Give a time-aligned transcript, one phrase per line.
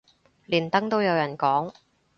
[0.47, 1.71] 連登都有人講